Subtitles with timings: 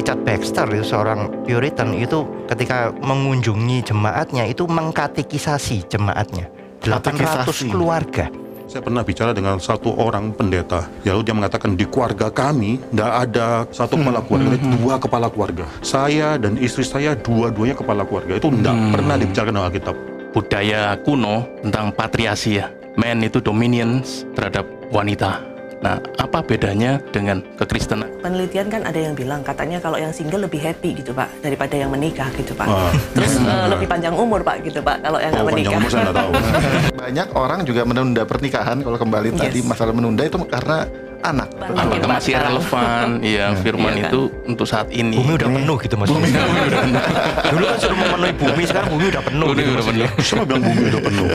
[0.00, 6.48] Richard Baxter itu seorang Puritan itu ketika mengunjungi jemaatnya itu mengkatekisasi jemaatnya
[6.80, 7.68] 800 Katekisasi.
[7.68, 8.32] keluarga.
[8.64, 13.12] Saya pernah bicara dengan satu orang pendeta, ya lalu dia mengatakan di keluarga kami tidak
[13.12, 15.64] ada satu kepala keluarga, ada dua kepala keluarga.
[15.84, 18.40] Saya dan istri saya dua-duanya kepala keluarga.
[18.40, 19.96] Itu tidak pernah dibicarakan dalam Alkitab.
[20.30, 22.72] budaya kuno tentang patriasi ya.
[22.96, 24.64] Man itu dominions terhadap
[24.94, 25.42] wanita.
[25.80, 28.04] Nah, apa bedanya dengan kekristenan?
[28.20, 31.88] Penelitian kan ada yang bilang katanya kalau yang single lebih happy gitu pak daripada yang
[31.88, 32.68] menikah gitu pak.
[32.68, 32.92] Ah.
[33.10, 35.80] Terus eh, lebih panjang umur pak gitu pak kalau yang Oh, nggak panjang menikah.
[35.80, 36.30] umur saya nggak tahu.
[37.02, 39.66] Banyak orang juga menunda pernikahan kalau kembali tadi Yes.
[39.66, 40.84] masalah menunda itu karena
[41.22, 41.48] anak.
[41.50, 42.52] Banyak Apakah Pak, masih sekarang.
[42.52, 43.06] relevan?
[43.32, 44.04] Iya, firman Iya kan?
[44.06, 45.16] itu untuk saat ini.
[45.16, 46.28] Bumi udah penuh gitu maksudnya.
[47.52, 49.46] Dulu kan suruh memenuhi bumi, sekarang bumi udah penuh.
[49.48, 50.08] Bumi gitu udah maksudnya.
[50.20, 51.28] Siapa bilang bumi udah penuh?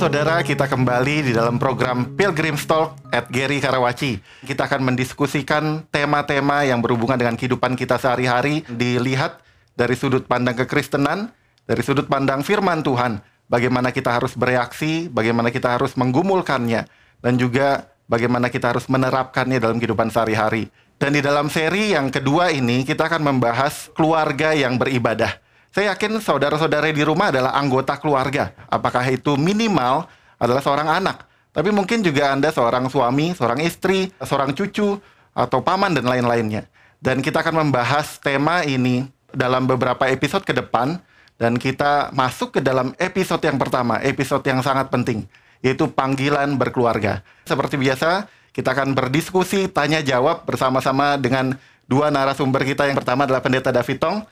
[0.00, 4.16] Saudara, kita kembali di dalam program Pilgrim Talk at Gary Karawaci.
[4.48, 9.44] Kita akan mendiskusikan tema-tema yang berhubungan dengan kehidupan kita sehari-hari, dilihat
[9.76, 11.28] dari sudut pandang kekristenan,
[11.68, 13.20] dari sudut pandang firman Tuhan,
[13.52, 16.88] bagaimana kita harus bereaksi, bagaimana kita harus menggumulkannya,
[17.20, 20.72] dan juga bagaimana kita harus menerapkannya dalam kehidupan sehari-hari.
[20.96, 25.49] Dan di dalam seri yang kedua ini, kita akan membahas keluarga yang beribadah.
[25.70, 28.50] Saya yakin saudara-saudara di rumah adalah anggota keluarga.
[28.66, 30.02] Apakah itu minimal
[30.34, 34.98] adalah seorang anak, tapi mungkin juga Anda seorang suami, seorang istri, seorang cucu,
[35.30, 36.66] atau paman dan lain-lainnya.
[36.98, 40.98] Dan kita akan membahas tema ini dalam beberapa episode ke depan
[41.38, 45.24] dan kita masuk ke dalam episode yang pertama, episode yang sangat penting,
[45.62, 47.22] yaitu panggilan berkeluarga.
[47.46, 51.54] Seperti biasa, kita akan berdiskusi, tanya jawab bersama-sama dengan
[51.86, 52.90] dua narasumber kita.
[52.90, 54.26] Yang pertama adalah Pendeta David Tong,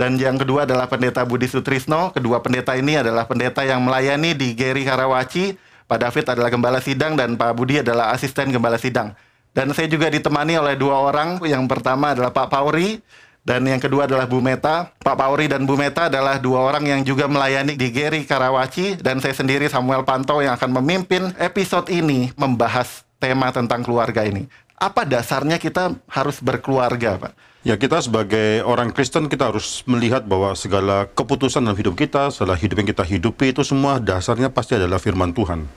[0.00, 2.08] dan yang kedua adalah Pendeta Budi Sutrisno.
[2.16, 5.52] Kedua pendeta ini adalah pendeta yang melayani di Geri Karawaci.
[5.84, 9.12] Pak David adalah gembala sidang dan Pak Budi adalah asisten gembala sidang.
[9.52, 11.36] Dan saya juga ditemani oleh dua orang.
[11.44, 12.96] Yang pertama adalah Pak Pauri
[13.44, 14.88] dan yang kedua adalah Bu Meta.
[15.04, 19.20] Pak Pauri dan Bu Meta adalah dua orang yang juga melayani di Geri Karawaci dan
[19.20, 24.48] saya sendiri Samuel Panto yang akan memimpin episode ini membahas tema tentang keluarga ini.
[24.80, 27.49] Apa dasarnya kita harus berkeluarga, Pak?
[27.60, 32.56] Ya kita sebagai orang Kristen kita harus melihat bahwa segala keputusan dalam hidup kita, segala
[32.56, 35.68] hidup yang kita hidupi itu semua dasarnya pasti adalah firman Tuhan.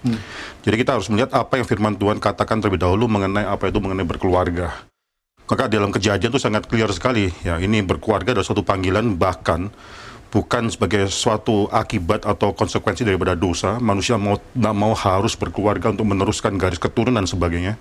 [0.63, 4.07] Jadi kita harus melihat apa yang firman Tuhan katakan terlebih dahulu mengenai apa itu mengenai
[4.07, 4.71] berkeluarga.
[5.43, 7.35] Maka dalam kejadian itu sangat clear sekali.
[7.43, 9.67] Ya ini berkeluarga adalah suatu panggilan bahkan
[10.31, 13.75] bukan sebagai suatu akibat atau konsekuensi daripada dosa.
[13.83, 17.75] Manusia mau mau harus berkeluarga untuk meneruskan garis keturunan dan sebagainya.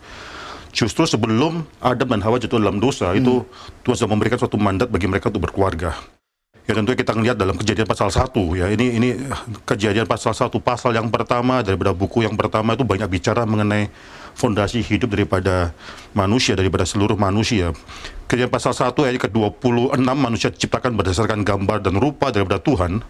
[0.72, 3.44] Justru sebelum Adam dan Hawa jatuh dalam dosa itu
[3.84, 5.92] Tuhan sudah memberikan suatu mandat bagi mereka untuk berkeluarga.
[6.62, 8.70] Ya tentunya kita lihat dalam kejadian pasal 1 ya.
[8.70, 9.08] Ini ini
[9.66, 13.90] kejadian pasal 1 pasal yang pertama daripada buku yang pertama itu banyak bicara mengenai
[14.38, 15.74] fondasi hidup daripada
[16.14, 17.74] manusia daripada seluruh manusia.
[18.30, 23.02] Kejadian pasal 1 ayat ke-26 manusia diciptakan berdasarkan gambar dan rupa daripada Tuhan.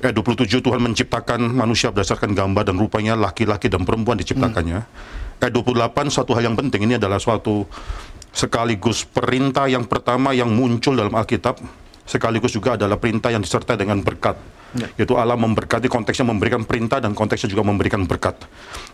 [0.00, 4.80] Ayat 27 Tuhan menciptakan manusia berdasarkan gambar dan rupanya laki-laki dan perempuan diciptakannya.
[4.80, 7.62] Ayat 28 satu hal yang penting ini adalah suatu
[8.34, 11.62] sekaligus perintah yang pertama yang muncul dalam Alkitab
[12.08, 14.34] sekaligus juga adalah perintah yang disertai dengan berkat.
[15.00, 18.36] Yaitu Allah memberkati konteksnya memberikan perintah dan konteksnya juga memberikan berkat.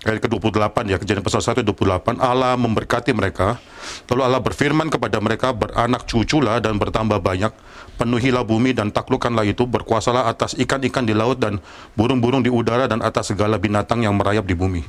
[0.07, 3.59] Ayat ke-28 ya, kejadian pasal 1 ayat 28, Allah memberkati mereka.
[4.07, 7.51] Lalu Allah berfirman kepada mereka, beranak cuculah dan bertambah banyak,
[7.99, 11.59] penuhilah bumi dan taklukkanlah itu, berkuasalah atas ikan-ikan di laut dan
[11.99, 14.83] burung-burung di udara dan atas segala binatang yang merayap di bumi.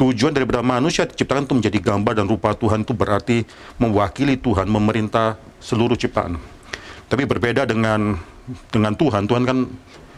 [0.00, 3.44] Tujuan daripada manusia diciptakan itu menjadi gambar dan rupa Tuhan itu berarti
[3.76, 6.40] mewakili Tuhan memerintah seluruh ciptaan.
[7.04, 8.16] Tapi berbeda dengan
[8.72, 9.68] dengan Tuhan, Tuhan kan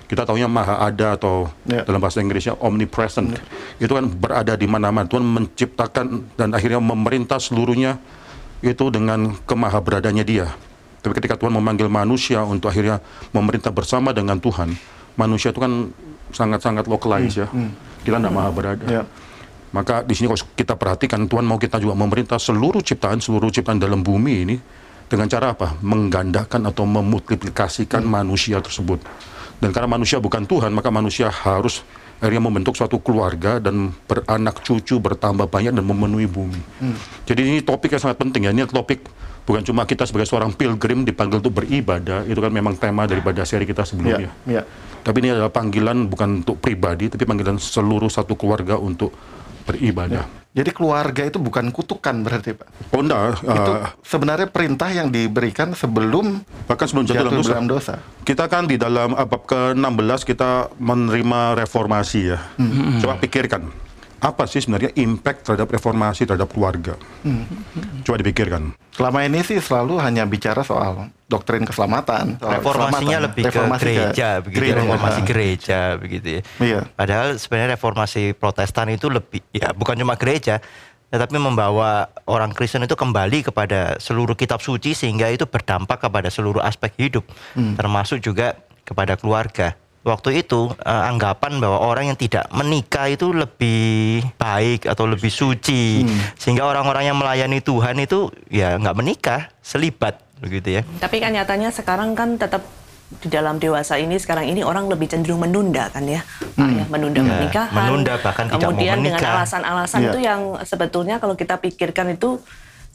[0.06, 1.82] kita tahunya maha ada atau Ya.
[1.82, 3.34] dalam bahasa Inggrisnya omnipresent.
[3.82, 5.08] Itu kan berada di mana-mana.
[5.08, 7.98] Tuhan menciptakan dan akhirnya memerintah seluruhnya
[8.62, 10.46] itu dengan kemahaberadanya dia.
[11.02, 13.02] Tapi ketika Tuhan memanggil manusia untuk akhirnya
[13.34, 14.78] memerintah bersama dengan Tuhan,
[15.18, 15.90] manusia itu kan
[16.30, 17.48] sangat-sangat localized ya.
[18.06, 18.86] Kita tidak maha berada.
[18.86, 19.02] Ya.
[19.72, 23.80] Maka di sini kalau kita perhatikan Tuhan mau kita juga memerintah seluruh ciptaan, seluruh ciptaan
[23.80, 24.56] dalam bumi ini
[25.08, 25.80] dengan cara apa?
[25.80, 29.00] Menggandakan atau memultiplikasikan manusia tersebut.
[29.56, 31.80] Dan karena manusia bukan Tuhan, maka manusia harus
[32.22, 36.60] akhirnya membentuk suatu keluarga dan beranak cucu bertambah banyak dan memenuhi bumi.
[37.26, 38.50] Jadi ini topik yang sangat penting ya.
[38.54, 39.06] Ini topik
[39.42, 43.66] bukan cuma kita sebagai seorang pilgrim dipanggil untuk beribadah, itu kan memang tema daripada seri
[43.66, 44.30] kita sebelumnya.
[44.46, 44.62] Ya, ya.
[45.02, 49.10] Tapi ini adalah panggilan bukan untuk pribadi, tapi panggilan seluruh satu keluarga untuk
[49.64, 50.42] beribadah.
[50.52, 52.92] Jadi keluarga itu bukan kutukan berarti Pak.
[52.92, 57.52] Oh enggak, itu eh, sebenarnya perintah yang diberikan sebelum bahkan sebelum jatuh dalam jatuh dosa.
[57.56, 57.94] dalam dosa.
[58.20, 62.38] Kita kan di dalam uh, bab ke-16 kita menerima reformasi ya.
[63.00, 63.72] Coba pikirkan,
[64.22, 66.94] apa sih sebenarnya impact terhadap reformasi terhadap keluarga?
[68.06, 68.70] Coba dipikirkan.
[68.94, 72.38] Selama ini sih selalu hanya bicara soal doktrin keselamatan.
[72.38, 73.26] soal Reformasinya keselamatan.
[73.26, 74.78] lebih Reformasi ke gereja, begitu gereja.
[74.78, 76.40] reformasi gereja begitu ya.
[76.62, 76.80] Iya.
[76.94, 80.62] Padahal sebenarnya reformasi Protestan itu lebih ya bukan cuma gereja,
[81.10, 86.62] tetapi membawa orang Kristen itu kembali kepada seluruh kitab suci sehingga itu berdampak kepada seluruh
[86.62, 87.26] aspek hidup,
[87.74, 88.54] termasuk juga
[88.86, 89.74] kepada keluarga.
[90.02, 96.02] Waktu itu eh, anggapan bahwa orang yang tidak menikah itu lebih baik atau lebih suci,
[96.34, 100.82] sehingga orang-orang yang melayani Tuhan itu ya nggak menikah, selibat begitu ya.
[100.98, 102.66] Tapi kan nyatanya sekarang kan tetap
[103.12, 106.24] di dalam dewasa ini sekarang ini orang lebih cenderung menunda kan ya,
[106.56, 107.76] ya menunda Ya, pernikahan.
[107.76, 110.08] menunda bahkan tidak mau Kemudian dengan alasan-alasan Ya.
[110.08, 112.40] itu yang sebetulnya kalau kita pikirkan itu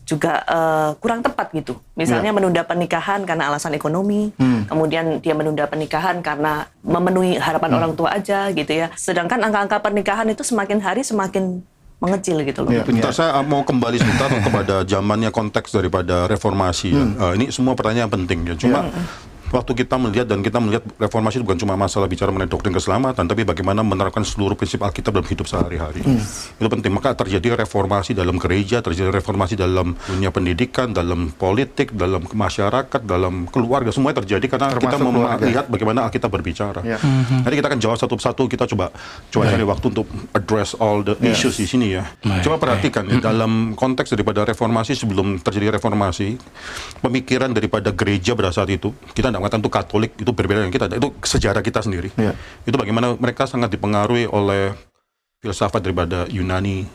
[0.07, 1.75] juga eh, kurang tepat gitu.
[1.99, 4.31] Misalnya menunda pernikahan karena alasan ekonomi,
[4.71, 8.87] kemudian dia menunda pernikahan karena memenuhi harapan orang tua aja gitu ya.
[8.95, 11.59] Sedangkan angka-angka pernikahan itu semakin hari semakin
[11.97, 12.71] mengecil gitu loh.
[12.71, 12.85] Iya.
[12.85, 16.93] Bentar, saya mau kembali sebentar kepada zamannya konteks daripada reformasi.
[16.93, 17.03] ya.
[17.03, 18.55] Eh, ini semua pertanyaan penting ya.
[18.55, 18.87] Cuma
[19.51, 23.47] waktu kita melihat dan kita melihat reformasi bukan cuma masalah bicara mengenai doktrin keselamatan, tapi
[23.47, 26.03] bagaimana menerapkan seluruh prinsip Alkitab dalam hidup sehari-hari.
[26.57, 26.91] Itu penting.
[26.91, 33.47] Maka terjadi reformasi dalam gereja, terjadi reformasi dalam dunia pendidikan, dalam politik, dalam masyarakat, dalam
[33.47, 33.93] keluarga.
[33.93, 35.43] Semuanya terjadi karena kita Termasuk keluarga.
[35.43, 36.79] melihat bagaimana Alkitab berbicara.
[36.83, 36.97] Ya.
[37.43, 38.43] Nanti kita akan jawab satu persatu.
[38.47, 38.91] Kita coba
[39.31, 42.03] coba cari waktu untuk address all the issues di sini ya.
[42.43, 46.37] Coba perhatikan ya, dalam konteks daripada reformasi sebelum terjadi reformasi,
[46.99, 50.85] pemikiran daripada gereja pada saat itu kita mengatakan itu Katolik itu berbeda dengan kita.
[50.97, 52.09] Itu sejarah kita sendiri.
[52.17, 52.33] Ya.
[52.63, 54.73] Itu bagaimana mereka sangat dipengaruhi oleh
[55.41, 56.87] filsafat daripada Yunani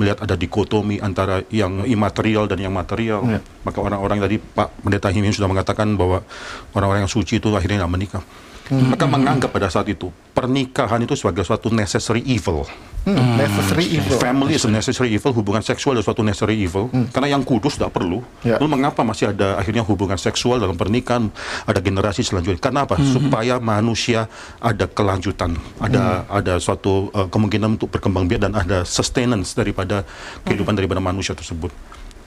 [0.00, 3.20] melihat ada dikotomi antara yang imaterial dan yang material.
[3.28, 3.40] Ya.
[3.68, 6.24] Maka orang-orang tadi Pak Pendeta Himin sudah mengatakan bahwa
[6.72, 8.24] orang-orang yang suci itu akhirnya tidak menikah.
[8.70, 12.62] Maka menganggap pada saat itu pernikahan itu sebagai suatu necessary evil.
[13.00, 14.20] Hmm, necessary evil.
[14.20, 16.92] Family is a necessary evil, hubungan seksual adalah suatu necessary evil.
[17.10, 18.20] Karena yang kudus tidak perlu.
[18.44, 18.60] Ya.
[18.60, 21.32] Lalu mengapa masih ada akhirnya hubungan seksual dalam pernikahan,
[21.64, 22.60] ada generasi selanjutnya?
[22.60, 23.00] Karena apa?
[23.00, 24.28] Supaya manusia
[24.60, 30.04] ada kelanjutan, ada ada suatu uh, kemungkinan untuk berkembang biak dan ada sustenance daripada
[30.44, 31.72] kehidupan daripada manusia tersebut.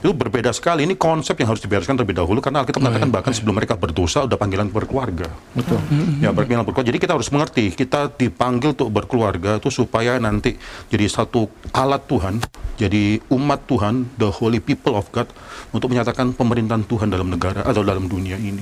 [0.04, 0.84] Itu berbeda sekali.
[0.84, 4.36] Ini konsep yang harus dibereskan terlebih dahulu karena Alkitab mengatakan bahkan sebelum mereka berdosa udah
[4.36, 5.32] panggilan berkeluarga.
[5.56, 5.80] Betul.
[6.20, 6.92] Ya berkeluarga berkeluarga.
[6.92, 10.60] Jadi kita harus mengerti kita dipanggil untuk berkeluarga itu supaya nanti
[10.92, 12.44] jadi satu alat Tuhan,
[12.76, 15.32] jadi umat Tuhan, the holy people of God
[15.72, 18.60] untuk menyatakan pemerintahan Tuhan dalam negara atau dalam dunia ini.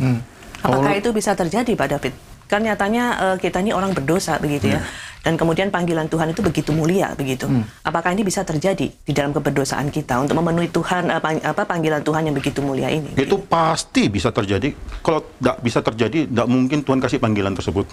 [0.63, 2.32] Apakah itu bisa terjadi Pak David?
[2.47, 4.83] Kan nyatanya eh, kita ini orang berdosa begitu ya.
[5.23, 7.47] Dan kemudian panggilan Tuhan itu begitu mulia begitu.
[7.87, 12.27] Apakah ini bisa terjadi di dalam keberdosaan kita untuk memenuhi Tuhan eh, apa panggilan Tuhan
[12.27, 13.15] yang begitu mulia ini?
[13.15, 14.75] Itu pasti bisa terjadi.
[14.99, 17.87] Kalau tidak bisa terjadi, tidak mungkin Tuhan kasih panggilan tersebut.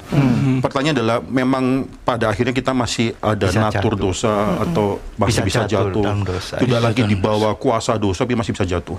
[0.60, 4.02] Pertanyaan adalah, memang pada akhirnya kita masih ada Bisa natur jatuh.
[4.10, 4.34] dosa
[4.66, 4.86] atau
[5.16, 6.26] masih bisa, Bisa jatuh jatuh.
[6.26, 6.56] dosa.
[6.58, 8.98] Tidak Bisa lagi di bawah kuasa dosa, tapi masih bisa jatuh.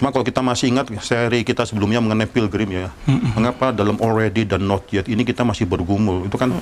[0.00, 2.88] Cuma kalau kita masih ingat seri kita sebelumnya mengenai pilgrim ya,
[3.36, 6.26] mengapa dalam already dan not yet ini kita masih bergumul?
[6.26, 6.54] Itu kan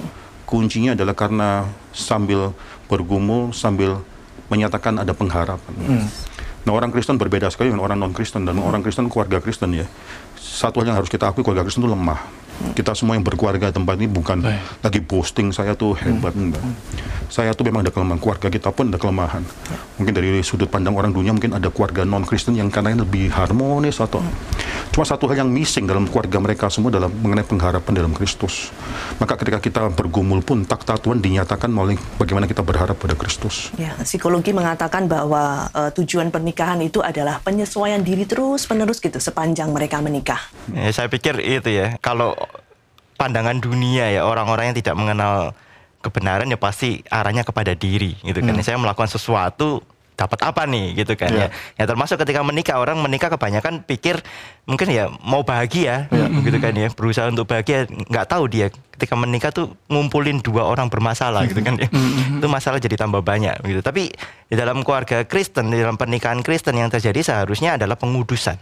[0.47, 2.55] kuncinya adalah karena sambil
[2.87, 3.99] bergumul, sambil
[4.47, 5.75] menyatakan ada pengharapan.
[6.67, 9.87] Nah orang Kristen berbeda sekali dengan orang non Kristen dan orang Kristen keluarga Kristen ya.
[10.39, 12.46] Satu hal yang harus kita akui keluarga Kristen itu lemah.
[12.73, 14.61] Kita semua yang berkeluarga tempat ini bukan Baik.
[14.81, 16.63] lagi boasting saya tuh hebat enggak.
[17.29, 19.43] Saya tuh memang ada kelemahan keluarga kita pun ada kelemahan.
[20.01, 24.01] Mungkin dari sudut pandang orang dunia mungkin ada keluarga non Kristen yang katanya lebih harmonis
[24.01, 24.25] atau
[24.95, 28.73] cuma satu hal yang missing dalam keluarga mereka semua dalam mengenai pengharapan dalam Kristus.
[29.21, 33.75] Maka ketika kita bergumul pun takta Tuhan dinyatakan melalui bagaimana kita berharap pada Kristus.
[33.77, 40.01] Ya, psikologi mengatakan bahwa eh, tujuan pernikahan itu adalah penyesuaian diri terus-menerus gitu sepanjang mereka
[40.01, 40.41] menikah.
[40.73, 41.99] Ya, saya pikir itu ya.
[42.01, 42.33] Kalau
[43.17, 45.57] pandangan dunia ya orang-orang yang tidak mengenal
[46.05, 48.55] kebenaran ya pasti arahnya kepada diri gitu kan.
[48.63, 49.83] Saya melakukan sesuatu
[50.17, 51.53] dapat apa nih gitu kan Iya.
[51.77, 51.83] ya.
[51.83, 54.25] Ya termasuk ketika menikah orang menikah kebanyakan pikir
[54.65, 56.09] mungkin ya mau bahagia
[56.41, 60.89] gitu kan ya berusaha untuk bahagia nggak tahu dia ketika menikah tuh ngumpulin dua orang
[60.89, 61.93] bermasalah gitu kan ya.
[62.41, 63.85] Itu masalah jadi tambah banyak gitu.
[63.85, 64.09] Tapi
[64.49, 68.57] di dalam keluarga Kristen di dalam pernikahan Kristen yang terjadi seharusnya adalah pengudusan.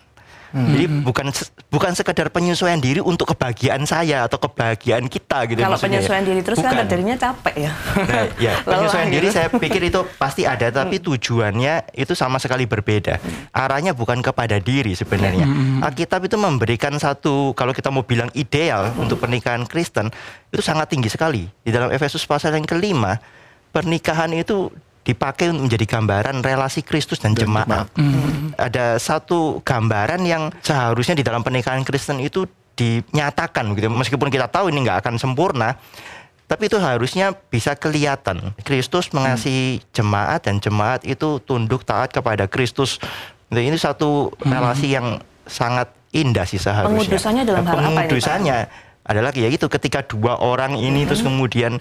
[0.54, 1.26] Jadi bukan
[1.66, 6.06] bukan sekedar penyesuaian diri untuk kebahagiaan saya atau kebahagiaan kita gitu Kalau maksudnya ya.
[6.06, 6.78] penyesuaian diri terus kan Bukan.
[6.86, 7.72] terjadinya capek ya.
[7.74, 9.34] Nah, ya, penyesuaian diri gitu.
[9.34, 13.18] saya pikir itu pasti ada tapi tujuannya itu sama sekali berbeda.
[13.50, 15.44] Arahnya bukan kepada diri sebenarnya.
[15.82, 20.14] Alkitab itu memberikan satu kalau kita mau bilang ideal untuk pernikahan Kristen
[20.54, 21.50] itu sangat tinggi sekali.
[21.66, 23.18] Di dalam Efesus pasal yang kelima,
[23.74, 24.70] pernikahan itu
[25.04, 27.92] dipakai untuk menjadi gambaran relasi Kristus dan, jemaat.
[28.56, 33.92] Ada satu gambaran yang seharusnya di dalam pernikahan Kristen itu dinyatakan gitu.
[33.92, 35.76] Meskipun kita tahu ini nggak akan sempurna,
[36.48, 38.56] tapi itu harusnya bisa kelihatan.
[38.64, 42.98] Kristus mengasihi jemaat dan jemaat itu tunduk taat kepada Kristus.
[43.52, 46.96] Nah, Ini satu relasi yang sangat indah sih seharusnya.
[46.96, 48.92] Pengudusannya dalam hal apa ini, Pak?
[49.04, 51.76] Adalah ya itu ketika dua orang ini terus kemudian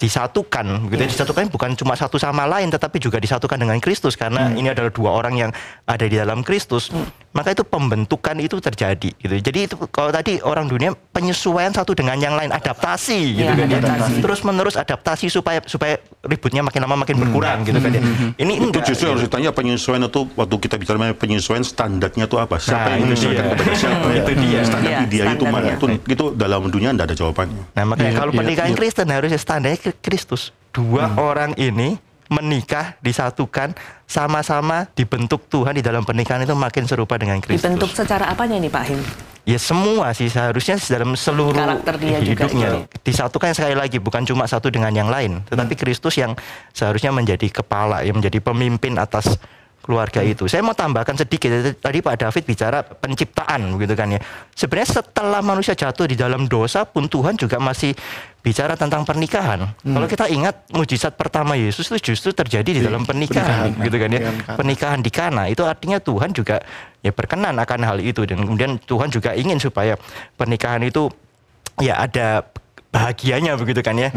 [0.00, 1.08] disatukan gitu ya.
[1.12, 5.12] disatukan bukan cuma satu sama lain tetapi juga disatukan dengan Kristus karena ini adalah dua
[5.12, 5.50] orang yang
[5.84, 6.88] ada di dalam Kristus
[7.30, 12.16] maka itu pembentukan itu terjadi gitu jadi itu kalau tadi orang dunia penyesuaian satu dengan
[12.16, 14.24] yang lain adaptasi gitu Iya, kan ya.
[14.24, 18.00] terus menerus adaptasi supaya supaya ributnya makin lama makin berkurang gitu kan ya
[18.40, 19.12] ini Itu enggak justru gitu.
[19.12, 22.56] harus ditanya penyesuaian itu waktu kita bicara penyesuaian standarnya itu apa?
[22.56, 24.06] Siapa Nah, yang menyesuaikan kepada siapa?
[24.20, 24.60] Itu dia.
[24.64, 25.66] Standar Iya, dia itu mana?
[25.74, 27.62] Itu, itu dalam dunia tidak ada jawabannya.
[27.74, 28.78] Nah makanya Iya, kalau iya, pernikahan iya.
[28.78, 30.54] Kristen harusnya standarnya Kri- Kristus.
[30.70, 31.98] Dua orang ini
[32.30, 33.74] menikah disatukan
[34.06, 37.66] sama-sama dibentuk Tuhan di dalam pernikahan itu makin serupa dengan Kristus.
[37.66, 39.00] Dibentuk secara apanya nih Pak Him?
[39.42, 43.02] Ya semua sih seharusnya dalam seluruh Karakter dia juga hidupnya gitu.
[43.02, 46.38] disatukan sekali lagi bukan cuma satu dengan yang lain, tetapi Kristus yang
[46.70, 49.40] seharusnya menjadi kepala, yang menjadi pemimpin atas
[49.80, 50.44] keluarga itu.
[50.44, 54.20] Saya mau tambahkan sedikit tadi Pak David bicara penciptaan begitu kan ya.
[54.52, 57.96] Sebenarnya setelah manusia jatuh di dalam dosa pun Tuhan juga masih
[58.40, 59.72] bicara tentang pernikahan.
[59.80, 64.20] Kalau kita ingat mujizat pertama Yesus itu justru terjadi di dalam pernikahan, gitu kan ya.
[64.20, 64.56] Pernikahan.
[64.56, 66.60] Pernikahan di Kana itu artinya Tuhan juga
[67.00, 69.96] ya berkenan akan hal itu dan kemudian Tuhan juga ingin supaya
[70.36, 71.08] pernikahan itu
[71.80, 72.44] ya ada
[72.92, 74.12] bahagianya begitu kan ya.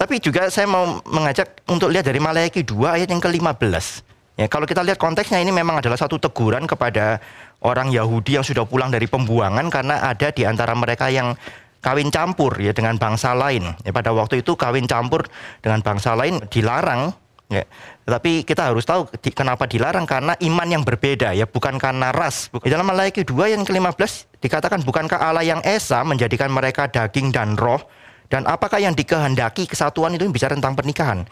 [0.00, 4.09] Tapi juga saya mau mengajak untuk lihat dari Maleakhi 2 ayat yang ke-15.
[4.40, 7.20] Ya, kalau kita lihat konteksnya ini memang adalah satu teguran kepada
[7.60, 11.36] orang Yahudi yang sudah pulang dari pembuangan karena ada di antara mereka yang
[11.84, 13.76] kawin campur ya dengan bangsa lain.
[13.84, 15.28] Ya, pada waktu itu kawin campur
[15.60, 17.12] dengan bangsa lain dilarang
[17.50, 17.66] Ya.
[18.06, 22.46] Tetapi kita harus tahu di- kenapa dilarang karena iman yang berbeda ya, bukan karena ras.
[22.46, 27.58] Di dalam Maleakhi 2 yang ke-15 dikatakan bukankah Allah yang esa menjadikan mereka daging dan
[27.58, 27.82] roh
[28.30, 31.26] dan apakah yang dikehendaki kesatuan itu bicara tentang pernikahan.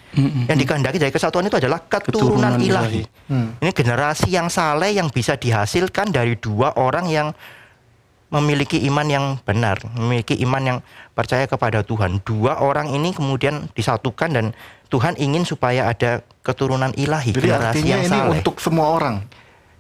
[0.51, 3.07] Yang dikehendaki dari kesatuan itu adalah keturunan, Keturunan ilahi.
[3.63, 7.31] Ini generasi yang saleh yang bisa dihasilkan dari dua orang yang
[8.29, 10.79] memiliki iman yang benar, memiliki iman yang
[11.15, 12.21] percaya kepada Tuhan.
[12.27, 14.47] Dua orang ini kemudian disatukan dan
[14.93, 18.33] Tuhan ingin supaya ada keturunan ilahi, Jadi generasi artinya yang ini saleh.
[18.43, 19.23] untuk semua orang.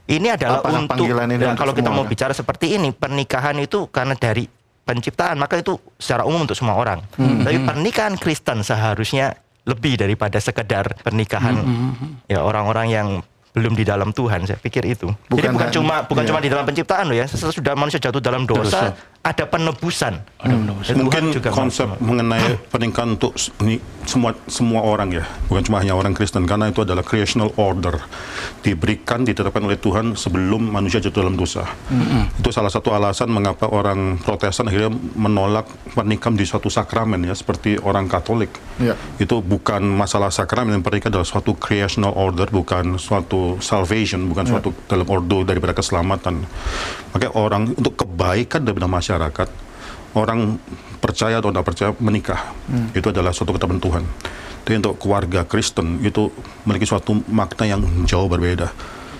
[0.08, 2.12] Ini adalah Apakah untuk ini ya, untuk kalau kita mau orang?
[2.14, 4.48] bicara seperti ini, pernikahan itu karena dari
[4.88, 7.04] penciptaan, maka itu secara umum untuk semua orang.
[7.14, 7.44] Hmm.
[7.44, 9.36] Tapi pernikahan Kristen seharusnya
[9.68, 13.08] lebih daripada sekedar pernikahan Hmm, ya orang-orang yang
[13.52, 14.46] belum di dalam Tuhan.
[14.46, 15.10] Saya pikir itu.
[15.10, 16.28] Jadi Bukan bukan hanya- cuma bukan iya.
[16.30, 17.26] cuma di dalam penciptaan loh ya.
[17.26, 20.14] Sesudah manusia jatuh dalam dosa, ada penebusan.
[20.38, 20.92] Ada penebusan.
[20.94, 25.62] Tuhan Mungkin juga konsep mau- mengenai pernikahan untuk s- ini semua semua orang ya, bukan
[25.62, 28.00] cuma hanya orang Kristen karena itu adalah creational order
[28.58, 31.68] diberikan ditetapkan oleh Tuhan sebelum manusia jatuh dalam dosa.
[32.34, 37.76] Itu salah satu alasan mengapa orang Protestan akhirnya menolak pernikahan di suatu sakramen ya seperti
[37.76, 38.54] orang Katolik.
[38.80, 38.96] Ya.
[39.16, 44.72] Itu bukan masalah sakramen yang pernikahan adalah suatu creational order bukan suatu salvation bukan suatu
[44.86, 46.48] dalam ordo daripada keselamatan.
[47.12, 49.07] Makanya orang untuk kebaikan daripada masyarakat
[50.16, 50.58] orang
[50.98, 52.52] percaya atau tidak percaya menikah
[52.92, 54.04] itu adalah suatu ketetapan Tuhan.
[54.66, 56.28] Tapi untuk keluarga Kristen itu
[56.68, 58.68] memiliki suatu makna yang jauh berbeda.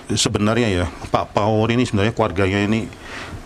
[0.09, 2.89] Sebenarnya ya Pak Paul ini sebenarnya keluarganya ini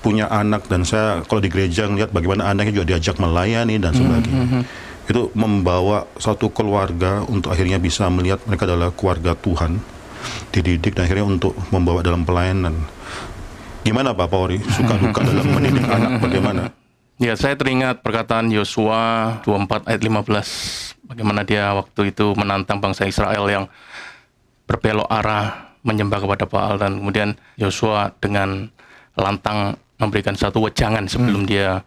[0.04, 4.68] punya anak dan saya kalau di gereja ngeliat bagaimana anaknya juga diajak melayani dan sebagainya.
[5.08, 9.80] Itu membawa satu keluarga untuk akhirnya bisa melihat mereka adalah keluarga Tuhan,
[10.52, 12.76] dididik dan akhirnya untuk membawa dalam pelayanan.
[13.84, 14.64] Gimana Pak Pauri?
[14.64, 16.72] Suka duka dalam mendidik anak bagaimana?
[17.20, 21.12] Ya, saya teringat perkataan Yosua 24 ayat 15.
[21.12, 23.68] Bagaimana dia waktu itu menantang bangsa Israel yang
[24.66, 28.72] berbelok arah menyembah kepada Baal dan kemudian Yosua dengan
[29.20, 31.84] lantang memberikan satu wejangan sebelum dia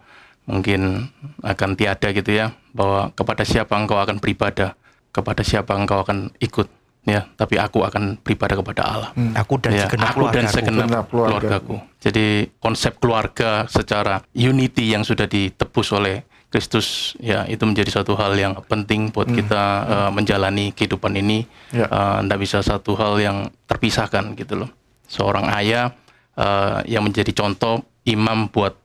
[0.47, 1.11] mungkin
[1.43, 4.77] akan tiada gitu ya bahwa kepada siapa engkau akan beribadah
[5.11, 6.69] kepada siapa engkau akan ikut
[7.07, 9.09] ya tapi aku akan beribadah kepada Allah
[9.39, 10.53] Aku dan Ya, segenap aku dan keluargaku.
[10.53, 11.39] segenap keluargaku.
[11.39, 11.75] keluargaku.
[11.97, 12.25] Jadi
[12.59, 18.55] konsep keluarga secara unity yang sudah ditebus oleh Kristus ya itu menjadi satu hal yang
[18.63, 21.43] penting buat kita eh, menjalani kehidupan ini.
[21.71, 21.87] Ya.
[21.87, 24.69] Tidak bisa satu hal yang terpisahkan gitu loh.
[25.05, 25.91] Seorang ayah
[26.35, 28.75] eh, yang menjadi contoh imam buat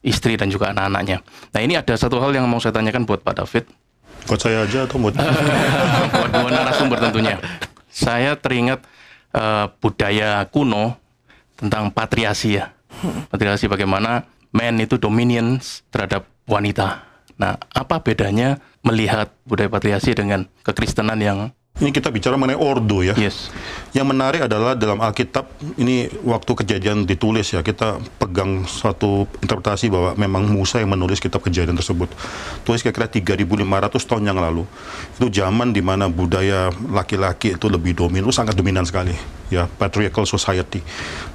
[0.00, 1.20] istri dan juga anak-anaknya.
[1.50, 3.64] Nah ini ada satu hal yang mau saya tanyakan buat Pak David
[4.26, 5.14] Buat saya aja atau buat
[6.30, 7.36] dua narasumber tentunya.
[7.90, 8.84] Saya teringat
[9.34, 10.96] eh, budaya kuno
[11.56, 12.72] tentang patriasi ya.
[13.30, 17.06] Patriasi bagaimana men itu dominions terhadap wanita.
[17.40, 21.38] Nah, apa bedanya melihat budaya patriasi dengan kekristenan yang
[21.80, 23.16] Ini kita bicara mengenai ordo ya.
[23.16, 23.48] Yes.
[23.96, 25.48] Yang menarik adalah dalam Alkitab
[25.80, 31.40] ini waktu kejadian ditulis ya kita pegang satu interpretasi bahwa memang Musa yang menulis kitab
[31.40, 32.12] kejadian tersebut.
[32.68, 34.68] Tulis kira-kira 3.500 tahun yang lalu.
[35.16, 39.16] Itu zaman di mana budaya laki-laki itu lebih dominan, itu sangat dominan sekali
[39.48, 40.84] ya patriarchal society.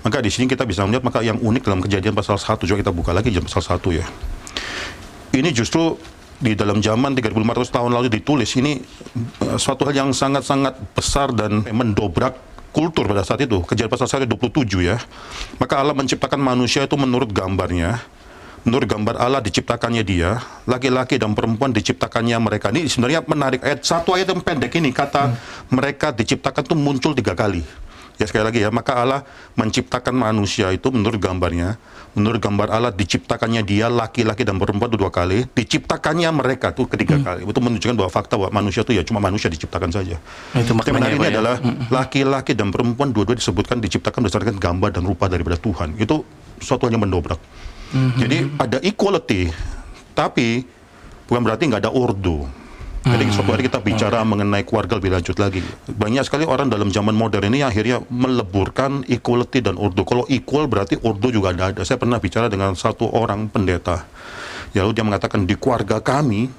[0.05, 2.93] Maka di sini kita bisa melihat maka yang unik dalam kejadian pasal 1 juga kita
[2.93, 4.05] buka lagi pasal 1 ya.
[5.35, 5.97] Ini justru
[6.35, 8.79] di dalam zaman 3.500 tahun lalu ditulis ini
[9.47, 12.35] uh, suatu hal yang sangat-sangat besar dan mendobrak
[12.75, 13.63] kultur pada saat itu.
[13.63, 14.99] Kejadian pasal 1 27 ya.
[15.55, 18.03] Maka Allah menciptakan manusia itu menurut gambarnya.
[18.65, 22.73] Menurut gambar Allah diciptakannya dia, laki-laki dan perempuan diciptakannya mereka.
[22.73, 25.37] Ini sebenarnya menarik ayat satu ayat yang pendek ini kata
[25.69, 27.61] mereka diciptakan itu muncul tiga kali.
[28.15, 29.21] Ya sekali lagi ya, maka Allah
[29.59, 31.75] menciptakan manusia itu menurut gambarnya,
[32.15, 37.19] menurut gambar Allah diciptakannya dia laki-laki dan perempuan itu dua kali, diciptakannya mereka itu ketiga
[37.19, 37.43] kali.
[37.43, 40.15] Itu menunjukkan bahwa fakta bahwa manusia itu ya cuma manusia diciptakan saja.
[40.55, 41.33] Itu Yang menarik ini ya.
[41.35, 41.55] adalah
[41.91, 45.99] laki-laki dan perempuan dua-dua disebutkan diciptakan berdasarkan gambar dan rupa daripada Tuhan.
[45.99, 46.23] Itu
[46.63, 47.39] suatu yang mendobrak.
[47.95, 49.51] Jadi ada equality,
[50.15, 50.63] tapi
[51.27, 52.64] bukan berarti nggak ada ordo.
[53.05, 55.61] Jadi suatu hari kita bicara mengenai keluarga lebih lanjut lagi.
[55.85, 60.01] Banyak sekali orang dalam zaman modern ini akhirnya meleburkan equality dan ordo.
[60.01, 61.69] Kalau equal berarti ordo juga ada.
[61.69, 61.81] ada.
[61.85, 64.09] Saya pernah bicara dengan satu orang pendeta.
[64.73, 66.49] Ya, lalu dia mengatakan di keluarga kami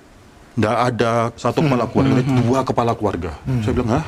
[0.54, 3.30] tidak ada satu kepala keluarga, dua kepala keluarga.
[3.66, 4.04] Saya bilang, hah?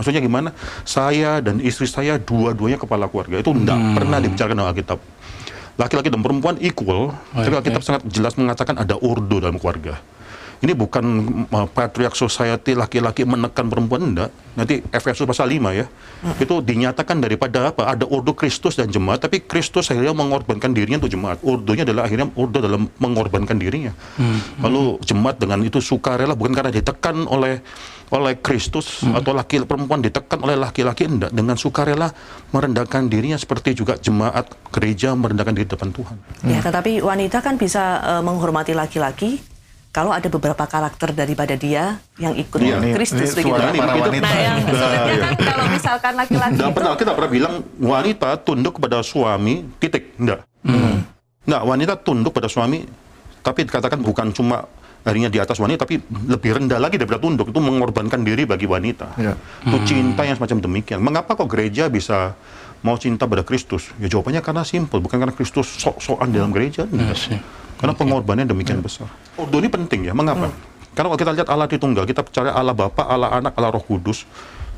[0.00, 0.50] Maksudnya gimana?
[0.82, 3.38] Saya dan istri saya dua-duanya kepala keluarga.
[3.38, 4.98] Itu tidak pernah dibicarakan dalam Alkitab.
[5.76, 10.00] Laki-laki dan perempuan equal, tapi Alkitab sangat jelas mengatakan ada ordo dalam keluarga.
[10.62, 11.04] Ini bukan
[11.50, 14.30] uh, patriarch society laki-laki menekan perempuan enggak.
[14.54, 15.90] Nanti Efesus pasal 5 ya.
[16.38, 17.90] Itu dinyatakan daripada apa?
[17.90, 21.42] Ada ordo Kristus dan jemaat, tapi Kristus akhirnya mengorbankan dirinya untuk jemaat.
[21.42, 23.90] Ordonya adalah akhirnya ordo dalam mengorbankan dirinya.
[24.62, 27.58] Lalu jemaat dengan itu sukarela bukan karena ditekan oleh
[28.12, 32.12] oleh Kristus atau laki perempuan ditekan oleh laki-laki enggak dengan sukarela
[32.52, 36.16] merendahkan dirinya seperti juga jemaat gereja merendahkan diri di depan Tuhan.
[36.44, 39.40] Ya, tetapi wanita kan bisa eh, menghormati laki-laki
[39.92, 43.48] kalau ada beberapa karakter daripada dia yang ikut Iya, Kristus ini begitu.
[43.52, 44.24] suara para Itu- wanita.
[44.24, 45.20] Nah, yang Nah, sulitnya iya.
[45.22, 50.40] kan kalau misalkan laki-laki itu pernah kita pernah bilang wanita tunduk kepada suami titik enggak.
[51.42, 52.88] Nggak, wanita tunduk pada suami
[53.42, 54.64] tapi dikatakan bukan cuma
[55.02, 59.18] akhirnya di atas wanita tapi lebih rendah lagi daripada tunduk itu mengorbankan diri bagi wanita.
[59.18, 59.34] Iya.
[59.66, 61.02] Itu cinta yang semacam demikian.
[61.02, 62.32] Mengapa kok gereja bisa
[62.80, 63.90] mau cinta pada Kristus?
[63.98, 66.86] Ya jawabannya karena simpel, bukan karena Kristus sok-sokan dalam gereja.
[66.86, 67.18] enggak.
[67.82, 69.10] Karena pengorbanannya demikian besar.
[69.34, 70.14] Ordo ini penting ya.
[70.14, 70.54] Mengapa?
[70.94, 74.22] Karena kalau kita lihat Allah Tritunggal, kita percaya Allah Bapa, Allah Anak, Allah Roh Kudus,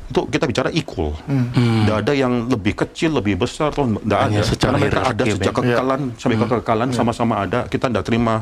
[0.09, 1.13] itu kita bicara equal.
[1.53, 4.39] Tidak ada yang lebih kecil, lebih besar, atau tidak ada.
[4.41, 5.61] Karena mereka ada sejak Bang.
[5.61, 7.59] kekekalan sampai kekekalan sama-sama ada.
[7.69, 8.41] Kita tidak terima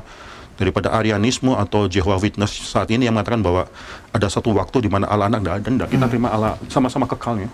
[0.54, 3.66] daripada Arianisme atau Jehovah Witness saat ini yang mengatakan bahwa
[4.14, 5.68] ada satu waktu di mana Allah Anak tidak ada.
[5.68, 5.88] Tidak.
[5.92, 7.50] Kita terima Allah sama-sama kekalnya.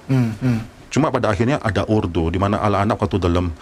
[0.89, 3.55] Cuma pada akhirnya ada ordo di mana Allah Anak waktu dalam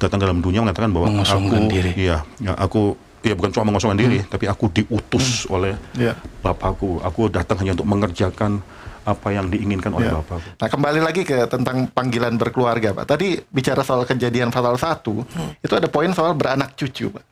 [0.00, 1.90] datang dalam dunia mengatakan bahwa Mengosongkan aku, diri.
[1.94, 6.16] Iya, ya, aku ya bukan cuma mengosongkan diri, tapi aku diutus oleh Iya.
[6.40, 7.04] Bapakku.
[7.04, 8.64] Aku datang hanya untuk mengerjakan
[9.04, 10.16] apa yang diinginkan oleh Ya.
[10.16, 10.48] Bapakku.
[10.56, 13.04] Nah kembali lagi ke tentang panggilan berkeluarga Pak.
[13.04, 17.24] Tadi bicara soal kejadian pasal 1, itu ada poin soal beranak cucu Pak.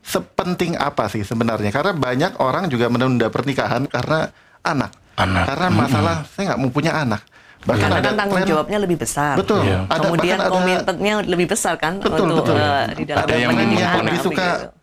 [0.00, 1.72] Sepenting apa sih sebenarnya?
[1.72, 4.28] Karena banyak orang juga menunda pernikahan karena
[4.64, 4.92] anak.
[5.16, 5.44] Anak.
[5.44, 7.20] Karena masalah saya nggak mau punya anak.
[7.60, 9.34] Bahkan karena ada kan tanggung tren- jawabnya lebih besar.
[9.36, 9.60] Betul.
[9.68, 9.78] Iya.
[9.84, 12.56] Ada, Kemudian komitmennya lebih besar kan Betul, untuk betul.
[12.56, 14.30] eh, di dalam ada yang, pernikahan, lebih begitu.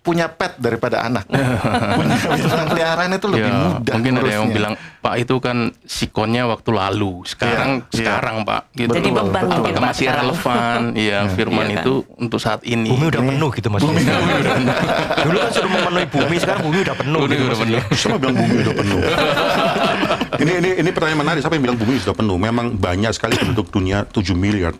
[0.08, 1.28] Punya pet daripada anak.
[2.00, 3.94] punya binatang peliharaan itu lebih Ya, mudah.
[3.94, 7.24] mungkin ada yang bilang Pak itu kan sikonnya waktu lalu.
[7.24, 7.98] Sekarang Iya, iya.
[8.00, 8.62] sekarang Pak.
[8.72, 8.92] Gitu.
[8.94, 9.52] Jadi beban betul.
[9.54, 10.24] mungkin Pak masih sekarang.
[10.26, 10.80] relevan?
[11.08, 11.84] Iya, firman Iya kan?
[11.84, 12.88] itu untuk saat ini.
[12.88, 13.82] Bumi udah penuh gitu mas.
[15.28, 17.20] Dulu kan sudah memenuhi bumi, sekarang bumi udah penuh.
[17.20, 17.82] Bumi gitu udah maksudnya.
[17.92, 19.00] Siapa bilang bumi sudah penuh?
[20.38, 21.40] ini ini ini pertanyaan menarik.
[21.42, 22.38] Siapa yang bilang bumi sudah penuh?
[22.38, 24.74] Memang banyak sekali penduduk dunia 7 miliar.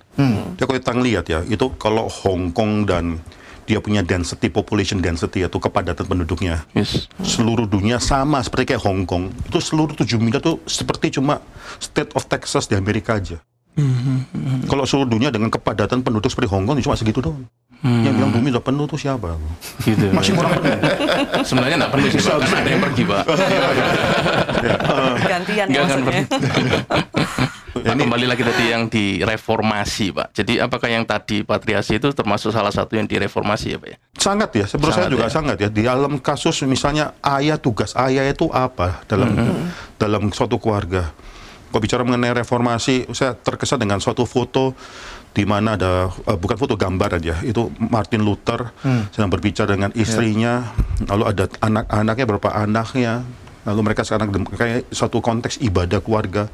[0.56, 3.20] Ya kalau kita lihat ya, itu kalau Hong Kong dan
[3.68, 6.64] dia punya density population density atau kepadatan penduduknya.
[6.72, 7.12] Yes.
[7.20, 9.30] seluruh dunia sama seperti kayak Hong Kong.
[9.46, 11.44] Itu seluruh 7 miliar itu seperti cuma
[11.78, 13.44] state of Texas di Amerika aja.
[14.66, 17.46] Kalau seluruh dunia dengan kepadatan penduduk seperti Hong Kong ya cuma segitu doang
[17.86, 19.38] yang bilang bumi udah penuh tuh siapa
[19.86, 20.10] Gitu.
[20.18, 20.74] masih kurang penuh
[21.46, 23.24] Sebenarnya nggak perlu sih, Pak, karena ada yang pergi, Pak.
[25.28, 26.24] gantian ya Nggak akan maksudnya.
[27.78, 30.34] Pak, kembali lagi tadi yang di reformasi, Pak.
[30.34, 33.98] Jadi apakah yang tadi patriasi itu termasuk salah satu yang direformasi ya, Pak ya?
[34.18, 35.32] sangat ya menurut saya juga ya.
[35.32, 39.30] sangat ya di dalam kasus misalnya ayah tugas ayah itu apa dalam
[39.96, 41.14] dalam suatu keluarga
[41.70, 44.76] kalau bicara mengenai reformasi saya terkesan dengan suatu foto
[45.32, 48.74] di mana ada eh, bukan foto gambar aja itu Martin Luther
[49.14, 50.74] sedang berbicara dengan istrinya
[51.06, 53.14] lalu ada anak-anaknya berapa anaknya
[53.68, 56.48] Lalu mereka sekarang kayak satu konteks ibadah keluarga.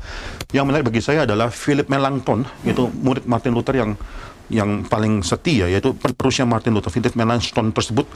[0.49, 3.93] Yang menarik bagi saya adalah Philip Melanchthon, yaitu murid Martin Luther yang
[4.49, 6.89] yang paling setia, yaitu penerusnya Martin Luther.
[6.89, 8.09] Philip Melanchthon tersebut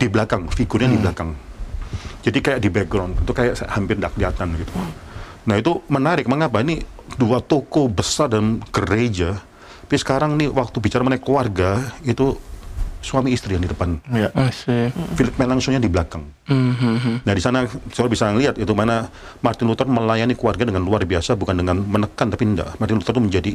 [0.00, 1.36] di belakang, figurnya di belakang.
[2.24, 4.72] Jadi kayak di background, itu kayak hampir tidak kelihatan gitu.
[5.48, 6.84] Nah itu menarik, mengapa ini
[7.16, 9.40] dua toko besar dan gereja,
[9.88, 12.36] tapi sekarang nih waktu bicara mengenai keluarga, itu
[13.00, 13.96] suami istri yang di depan.
[14.12, 14.28] Ya.
[14.36, 14.92] I see.
[15.16, 16.28] Philip Melanchthonnya di belakang.
[16.44, 17.24] Mhm.
[17.24, 19.08] Nah di sana saya bisa lihat itu mana
[19.40, 22.76] Martin Luther melayani keluarga dengan luar biasa bukan dengan menekan tapi tidak.
[22.76, 23.52] Martin Luther itu menjadi